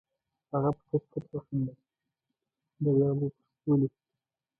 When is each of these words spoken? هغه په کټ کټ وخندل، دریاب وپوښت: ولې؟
هغه 0.51 0.69
په 0.75 0.81
کټ 0.89 1.03
کټ 1.11 1.25
وخندل، 1.33 1.77
دریاب 2.83 3.17
وپوښت: 3.21 3.59
ولې؟ 3.67 3.87